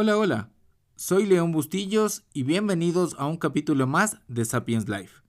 [0.00, 0.50] Hola, hola.
[0.94, 5.24] Soy León Bustillos y bienvenidos a un capítulo más de Sapiens Life.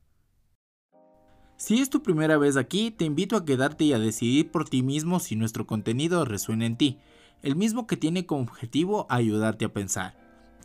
[1.57, 4.83] Si es tu primera vez aquí, te invito a quedarte y a decidir por ti
[4.83, 6.99] mismo si nuestro contenido resuena en ti,
[7.41, 10.15] el mismo que tiene como objetivo ayudarte a pensar.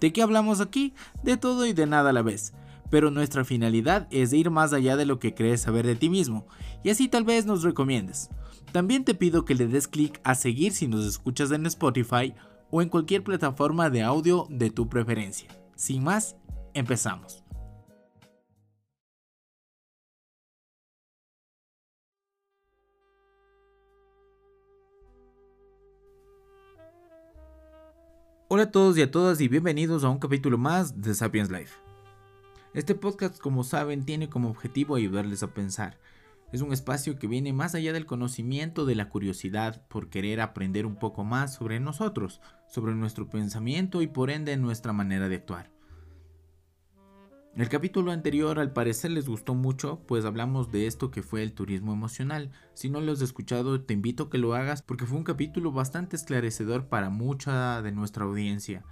[0.01, 0.93] ¿De qué hablamos aquí?
[1.23, 2.53] De todo y de nada a la vez
[2.91, 6.47] pero nuestra finalidad es ir más allá de lo que crees saber de ti mismo,
[6.85, 8.31] y así tal vez nos recomiendes.
[8.71, 12.35] También te pido que le des clic a seguir si nos escuchas en Spotify
[12.71, 15.49] o en cualquier plataforma de audio de tu preferencia.
[15.77, 16.37] Sin más,
[16.75, 17.45] empezamos.
[28.49, 31.75] Hola a todos y a todas y bienvenidos a un capítulo más de Sapiens Life.
[32.73, 35.99] Este podcast, como saben, tiene como objetivo ayudarles a pensar.
[36.55, 40.87] Es un espacio que viene más allá del conocimiento, de la curiosidad por querer aprender
[40.87, 45.73] un poco más sobre nosotros, sobre nuestro pensamiento y por ende nuestra manera de actuar.
[47.57, 51.55] El capítulo anterior al parecer les gustó mucho, pues hablamos de esto que fue el
[51.55, 52.53] turismo emocional.
[52.75, 55.73] Si no lo has escuchado, te invito a que lo hagas porque fue un capítulo
[55.73, 58.85] bastante esclarecedor para mucha de nuestra audiencia.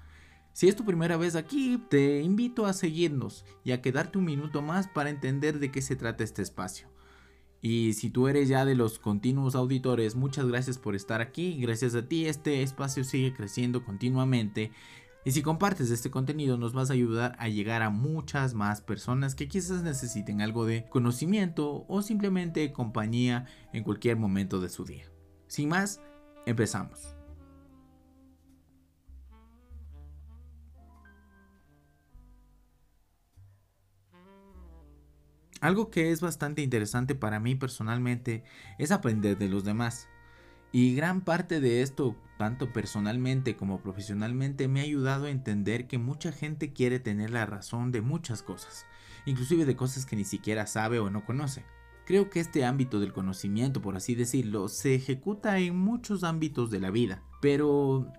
[0.53, 4.62] Si es tu primera vez aquí, te invito a seguirnos y a quedarte un minuto
[4.62, 6.92] más para entender de qué se trata este espacio.
[7.62, 11.56] Y si tú eres ya de los continuos auditores, muchas gracias por estar aquí.
[11.60, 14.72] Gracias a ti este espacio sigue creciendo continuamente.
[15.24, 19.36] Y si compartes este contenido nos vas a ayudar a llegar a muchas más personas
[19.36, 25.05] que quizás necesiten algo de conocimiento o simplemente compañía en cualquier momento de su día.
[25.46, 26.00] Sin más,
[26.46, 27.22] empezamos.
[35.62, 38.42] Algo que es bastante interesante para mí personalmente
[38.78, 40.08] es aprender de los demás.
[40.72, 45.98] Y gran parte de esto, tanto personalmente como profesionalmente, me ha ayudado a entender que
[45.98, 48.86] mucha gente quiere tener la razón de muchas cosas,
[49.24, 51.64] inclusive de cosas que ni siquiera sabe o no conoce.
[52.06, 56.80] Creo que este ámbito del conocimiento, por así decirlo, se ejecuta en muchos ámbitos de
[56.80, 58.12] la vida, pero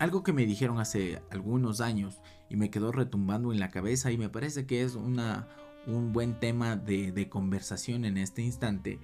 [0.00, 4.18] algo que me dijeron hace algunos años y me quedó retumbando en la cabeza y
[4.18, 5.46] me parece que es una,
[5.88, 9.00] un buen tema de, conversación en este instante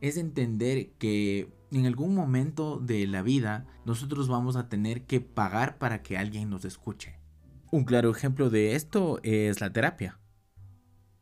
[0.00, 5.78] es entender que en algún momento de la vida nosotros vamos a tener que pagar
[5.78, 7.18] para que alguien nos escuche.
[7.70, 10.18] Un claro ejemplo de esto es la terapia.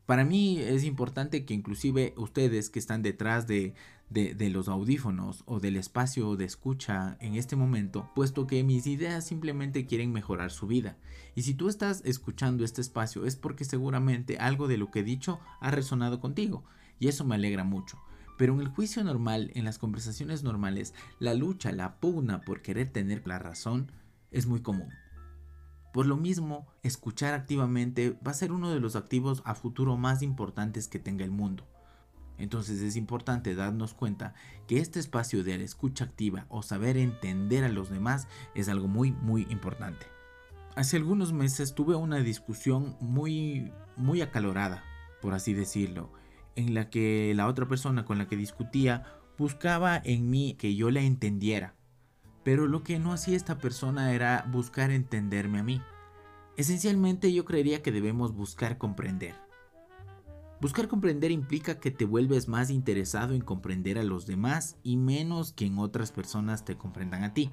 [0.07, 3.75] Para mí es importante que inclusive ustedes que están detrás de,
[4.09, 9.85] los audífonos o del espacio de escucha en este momento, puesto que mis ideas simplemente
[9.85, 10.97] quieren mejorar su vida.
[11.35, 15.05] Y si tú estás escuchando este espacio es porque seguramente algo de lo que he
[15.05, 16.63] dicho ha resonado contigo,
[17.01, 17.99] y eso me alegra mucho.
[18.39, 22.91] Pero en el juicio normal, en las conversaciones normales, la lucha, la pugna por querer
[22.91, 23.91] tener la razón
[24.31, 24.91] es muy común.
[25.97, 30.21] Por lo mismo, escuchar activamente va a ser uno de los activos a futuro más
[30.21, 31.67] importantes que tenga el mundo.
[32.37, 34.35] Entonces es importante darnos cuenta
[34.67, 38.89] que este espacio de la escucha activa o saber entender a los demás es algo
[38.89, 40.05] muy muy importante.
[40.75, 44.85] Hace algunos meses tuve una discusión muy muy acalorada,
[45.23, 46.13] por así decirlo,
[46.57, 49.07] en la que la otra persona con la que discutía
[49.39, 51.75] buscaba en mí que yo la entendiera
[52.47, 55.83] pero lo que no hacía esta persona era buscar entenderme a mí.
[56.57, 59.35] Esencialmente yo creería que debemos buscar comprender.
[60.61, 65.53] Buscar comprender implica que te vuelves más interesado en comprender a los demás y menos
[65.55, 67.51] que en otras personas te comprendan a ti.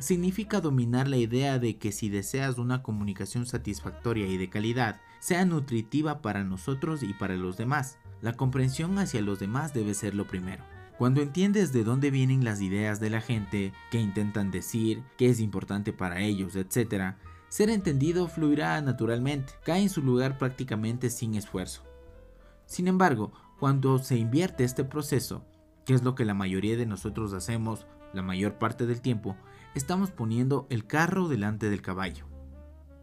[0.00, 5.44] Significa dominar la idea de que si deseas una comunicación satisfactoria y de calidad, sea
[5.44, 10.26] nutritiva para nosotros y para los demás, la comprensión hacia los demás debe ser lo
[10.26, 10.64] primero.
[10.98, 15.40] Cuando entiendes de dónde vienen las ideas de la gente, qué intentan decir, qué es
[15.40, 17.16] importante para ellos, etc.,
[17.48, 21.82] ser entendido fluirá naturalmente, cae en su lugar prácticamente sin esfuerzo.
[22.64, 25.44] Sin embargo, cuando se invierte este proceso,
[25.84, 29.36] que es lo que la mayoría de nosotros hacemos la mayor parte del tiempo,
[29.74, 32.26] estamos poniendo el carro delante del caballo.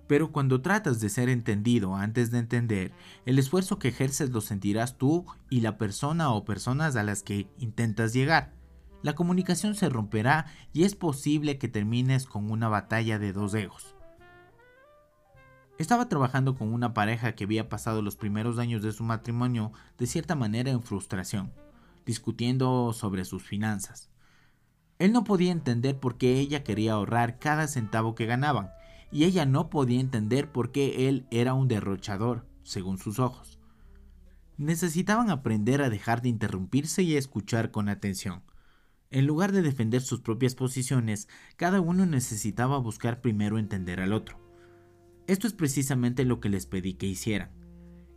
[0.08, 2.92] Pero cuando tratas de ser entendido antes de entender,
[3.26, 7.48] el esfuerzo que ejerces lo sentirás tú y la persona o personas a las que
[7.58, 8.54] intentas llegar.
[9.02, 13.96] La comunicación se romperá y es posible que termines con una batalla de dos egos.
[15.78, 20.08] Estaba trabajando con una pareja que había pasado los primeros años de su matrimonio de
[20.08, 21.52] cierta manera en frustración,
[22.06, 24.10] discutiendo sobre sus finanzas.
[25.00, 28.72] Él no podía entender por qué ella quería ahorrar cada centavo que ganaban
[29.14, 33.60] y ella no podía entender por qué él era un derrochador, según sus ojos.
[34.58, 38.42] Necesitaban aprender a dejar de interrumpirse y a escuchar con atención.
[39.12, 44.40] En lugar de defender sus propias posiciones, cada uno necesitaba buscar primero entender al otro.
[45.28, 47.52] Esto es precisamente lo que les pedí que hicieran.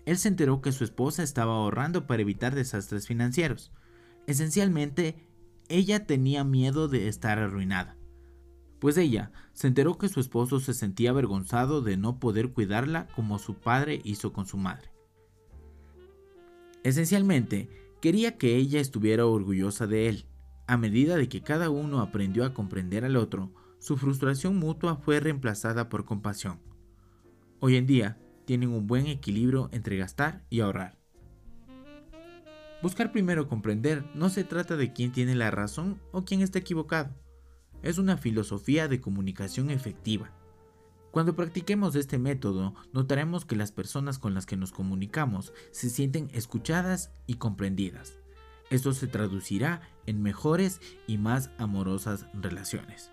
[0.06, 3.70] Él se enteró que su esposa estaba ahorrando para evitar desastres financieros.
[4.26, 5.28] Esencialmente,
[5.68, 7.96] ella tenía miedo de estar arruinada.
[8.78, 13.38] Pues ella se enteró que su esposo se sentía avergonzado de no poder cuidarla como
[13.38, 14.92] su padre hizo con su madre.
[16.82, 17.68] Esencialmente,
[18.00, 20.26] quería que ella estuviera orgullosa de él.
[20.66, 25.20] A medida de que cada uno aprendió a comprender al otro, su frustración mutua fue
[25.20, 26.60] reemplazada por compasión.
[27.60, 30.98] Hoy en día, tienen un buen equilibrio entre gastar y ahorrar.
[32.82, 37.10] Buscar primero comprender no se trata de quién tiene la razón o quién está equivocado.
[37.86, 40.32] Es una filosofía de comunicación efectiva.
[41.12, 46.28] Cuando practiquemos este método, notaremos que las personas con las que nos comunicamos se sienten
[46.32, 48.18] escuchadas y comprendidas.
[48.70, 53.12] Esto se traducirá en mejores y más amorosas relaciones.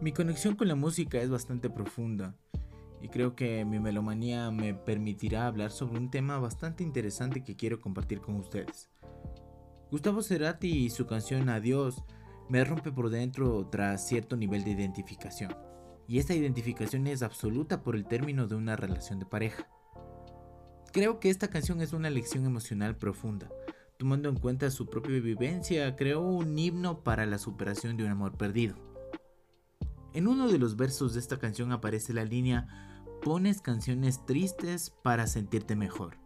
[0.00, 2.34] Mi conexión con la música es bastante profunda
[3.02, 7.82] y creo que mi melomanía me permitirá hablar sobre un tema bastante interesante que quiero
[7.82, 8.88] compartir con ustedes.
[9.90, 12.02] Gustavo Cerati y su canción Adiós
[12.48, 15.54] me rompe por dentro tras cierto nivel de identificación.
[16.08, 19.68] Y esta identificación es absoluta por el término de una relación de pareja.
[20.92, 23.50] Creo que esta canción es una lección emocional profunda.
[23.98, 28.38] Tomando en cuenta su propia vivencia, creó un himno para la superación de un amor
[28.38, 28.89] perdido.
[30.12, 32.68] En uno de los versos de esta canción aparece la línea
[33.22, 36.16] Pones canciones tristes para sentirte mejor.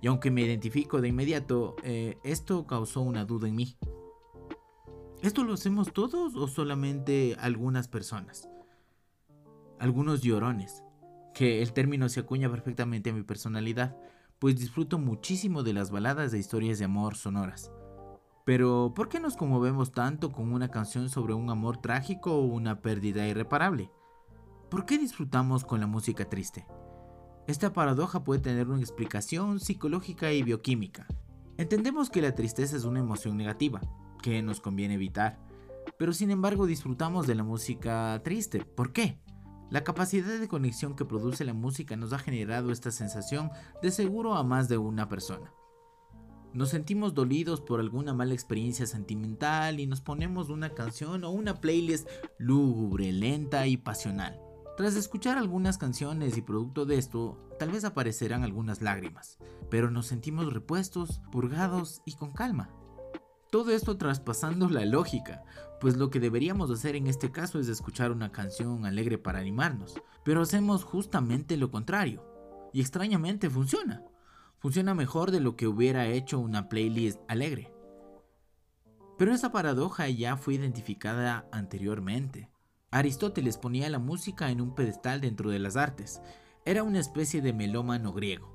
[0.00, 3.76] Y aunque me identifico de inmediato, eh, esto causó una duda en mí.
[5.22, 8.48] ¿Esto lo hacemos todos o solamente algunas personas?
[9.78, 10.82] Algunos llorones,
[11.34, 13.96] que el término se acuña perfectamente a mi personalidad,
[14.38, 17.70] pues disfruto muchísimo de las baladas de historias de amor sonoras.
[18.44, 22.80] Pero, ¿por qué nos conmovemos tanto con una canción sobre un amor trágico o una
[22.80, 23.90] pérdida irreparable?
[24.70, 26.66] ¿Por qué disfrutamos con la música triste?
[27.46, 31.06] Esta paradoja puede tener una explicación psicológica y bioquímica.
[31.56, 33.80] Entendemos que la tristeza es una emoción negativa,
[34.22, 35.38] que nos conviene evitar,
[35.98, 38.64] pero sin embargo disfrutamos de la música triste.
[38.64, 39.20] ¿Por qué?
[39.70, 43.50] La capacidad de conexión que produce la música nos ha generado esta sensación
[43.82, 45.52] de seguro a más de una persona.
[46.52, 51.60] Nos sentimos dolidos por alguna mala experiencia sentimental y nos ponemos una canción o una
[51.60, 52.08] playlist
[52.38, 54.40] lúgubre, lenta y pasional.
[54.76, 59.38] Tras escuchar algunas canciones y producto de esto, tal vez aparecerán algunas lágrimas,
[59.70, 62.74] pero nos sentimos repuestos, purgados y con calma.
[63.52, 65.44] Todo esto traspasando la lógica,
[65.80, 69.94] pues lo que deberíamos hacer en este caso es escuchar una canción alegre para animarnos,
[70.24, 72.24] pero hacemos justamente lo contrario,
[72.72, 74.02] y extrañamente funciona
[74.60, 77.72] funciona mejor de lo que hubiera hecho una playlist alegre.
[79.18, 82.50] Pero esa paradoja ya fue identificada anteriormente.
[82.90, 86.20] Aristóteles ponía la música en un pedestal dentro de las artes.
[86.64, 88.54] Era una especie de melómano griego.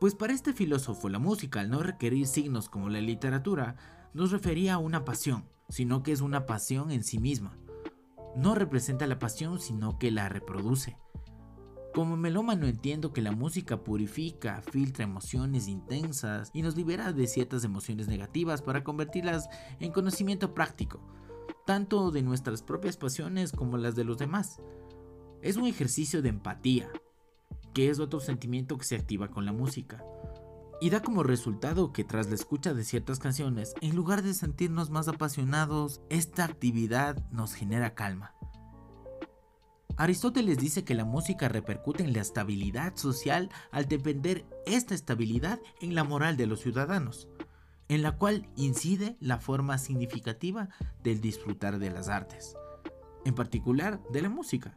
[0.00, 3.76] Pues para este filósofo la música, al no requerir signos como la literatura,
[4.14, 7.56] no refería a una pasión, sino que es una pasión en sí misma.
[8.34, 10.96] No representa la pasión, sino que la reproduce.
[11.94, 17.64] Como melómano entiendo que la música purifica, filtra emociones intensas y nos libera de ciertas
[17.64, 21.00] emociones negativas para convertirlas en conocimiento práctico,
[21.66, 24.62] tanto de nuestras propias pasiones como las de los demás.
[25.42, 26.88] Es un ejercicio de empatía,
[27.74, 30.02] que es otro sentimiento que se activa con la música.
[30.80, 34.88] Y da como resultado que tras la escucha de ciertas canciones, en lugar de sentirnos
[34.88, 38.31] más apasionados, esta actividad nos genera calma.
[40.02, 45.94] Aristóteles dice que la música repercute en la estabilidad social al depender esta estabilidad en
[45.94, 47.28] la moral de los ciudadanos,
[47.86, 50.70] en la cual incide la forma significativa
[51.04, 52.56] del disfrutar de las artes,
[53.24, 54.74] en particular de la música.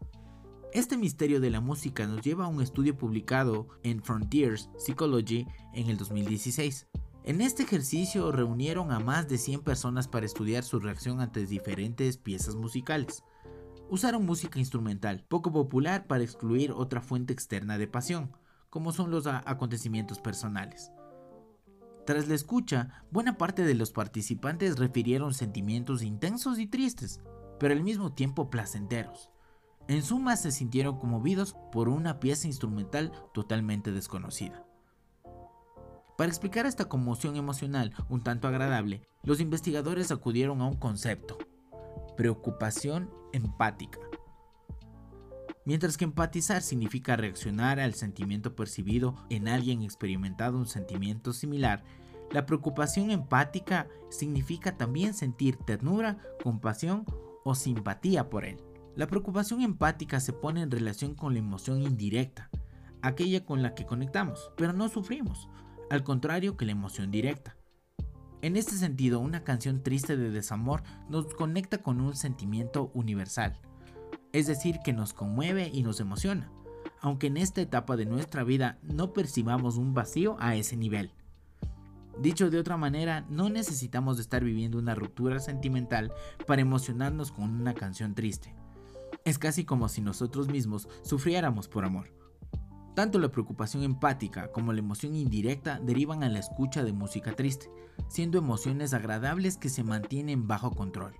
[0.74, 5.89] Este misterio de la música nos lleva a un estudio publicado en Frontiers Psychology en
[5.89, 6.86] el 2016.
[7.24, 12.17] En este ejercicio reunieron a más de 100 personas para estudiar su reacción ante diferentes
[12.17, 13.24] piezas musicales
[13.89, 18.32] usaron música instrumental, poco popular para excluir otra fuente externa de pasión,
[18.70, 20.92] como son los acontecimientos personales.
[22.06, 27.20] Tras la escucha, buena parte de los participantes refirieron sentimientos intensos y tristes,
[27.60, 29.32] pero al mismo tiempo placenteros.
[29.88, 34.65] En suma se sintieron conmovidos por una pieza instrumental totalmente desconocida.
[36.18, 41.38] Para explicar esta conmoción emocional un tanto agradable, los investigadores acudieron a un concepto,
[42.15, 44.00] preocupación empática.
[45.65, 51.84] Mientras que empatizar significa reaccionar al sentimiento percibido en alguien experimentado un sentimiento similar,
[52.31, 57.05] la preocupación empática significa también sentir ternura, compasión
[57.43, 58.57] o simpatía por él.
[58.95, 62.50] La preocupación empática se pone en relación con la emoción indirecta,
[63.01, 65.50] aquella con la que conectamos, pero no sufrimos,
[65.89, 67.55] al contrario que la emoción directa.
[68.42, 73.60] En este sentido, una canción triste de desamor nos conecta con un sentimiento universal,
[74.34, 76.51] es decir, que nos conmueve y nos emociona,
[77.01, 81.12] aunque en esta etapa de nuestra vida no percibamos un vacío a ese nivel.
[82.20, 86.13] Dicho de otra manera, no necesitamos estar viviendo una ruptura sentimental
[86.48, 88.56] para emocionarnos con una canción triste.
[89.25, 92.25] Es casi como si nosotros mismos sufriéramos por amor.
[92.96, 97.70] Tanto la preocupación empática como la emoción indirecta derivan a la escucha de música triste,
[98.08, 101.14] siendo emociones agradables que se mantienen bajo control.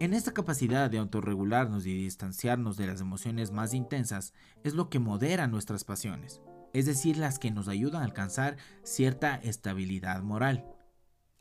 [0.00, 4.32] En esta capacidad de autorregularnos y distanciarnos de las emociones más intensas
[4.64, 6.40] es lo que modera nuestras pasiones,
[6.72, 10.64] es decir, las que nos ayudan a alcanzar cierta estabilidad moral.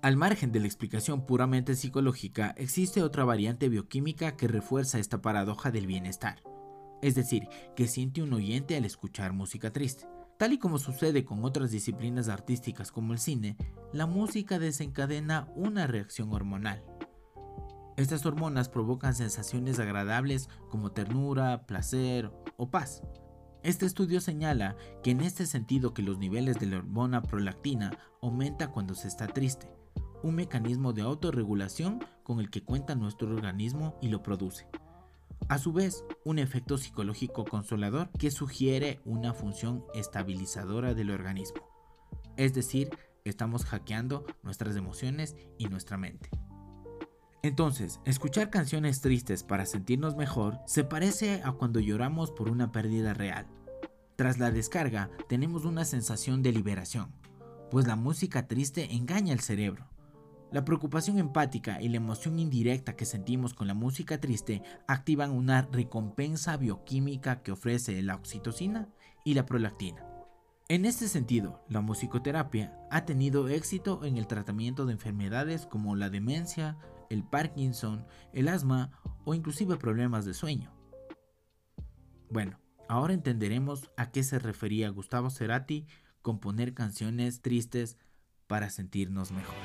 [0.01, 5.71] Al margen de la explicación puramente psicológica, existe otra variante bioquímica que refuerza esta paradoja
[5.71, 6.41] del bienestar,
[7.01, 10.07] es decir, que siente un oyente al escuchar música triste.
[10.37, 13.57] Tal y como sucede con otras disciplinas artísticas como el cine,
[13.93, 16.83] la música desencadena una reacción hormonal,
[17.97, 23.01] estas hormonas provocan sensaciones agradables como ternura, placer o paz.
[23.63, 28.67] Este estudio señala que en este sentido que los niveles de la hormona prolactina aumenta
[28.67, 29.73] cuando se está triste,
[30.21, 34.67] un mecanismo de autorregulación con el que cuenta nuestro organismo y lo produce.
[35.49, 41.61] A su vez, un efecto psicológico consolador que sugiere una función estabilizadora del organismo.
[42.35, 42.89] Es decir,
[43.23, 46.29] estamos hackeando nuestras emociones y nuestra mente.
[47.43, 53.13] Entonces, escuchar canciones tristes para sentirnos mejor se parece a cuando lloramos por una pérdida
[53.13, 53.47] real.
[54.17, 57.13] Tras la descarga, tenemos una sensación de liberación,
[57.71, 59.87] pues la música triste engaña al cerebro.
[60.49, 65.63] La preocupación empática y la emoción indirecta que sentimos con la música triste activan una
[65.63, 68.87] recompensa bioquímica que ofrece la oxitocina
[69.25, 70.05] y la prolactina.
[70.69, 76.09] En este sentido, la musicoterapia ha tenido éxito en el tratamiento de enfermedades como la
[76.09, 76.77] demencia,
[77.09, 78.91] el Parkinson, el asma
[79.25, 80.73] o inclusive problemas de sueño.
[82.29, 85.87] Bueno, ahora entenderemos a qué se refería Gustavo Cerati
[86.21, 87.97] con poner canciones tristes
[88.47, 89.55] para sentirnos mejor.